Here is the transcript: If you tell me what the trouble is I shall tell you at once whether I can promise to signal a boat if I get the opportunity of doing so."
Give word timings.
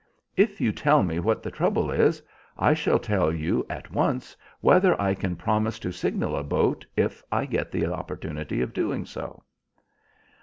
If 0.35 0.59
you 0.59 0.71
tell 0.71 1.03
me 1.03 1.19
what 1.19 1.43
the 1.43 1.51
trouble 1.51 1.91
is 1.91 2.23
I 2.57 2.73
shall 2.73 2.97
tell 2.97 3.31
you 3.31 3.63
at 3.69 3.91
once 3.91 4.35
whether 4.59 4.99
I 4.99 5.13
can 5.13 5.35
promise 5.35 5.77
to 5.77 5.91
signal 5.91 6.35
a 6.35 6.41
boat 6.43 6.83
if 6.95 7.21
I 7.31 7.45
get 7.45 7.71
the 7.71 7.85
opportunity 7.85 8.61
of 8.61 8.73
doing 8.73 9.05
so." 9.05 9.43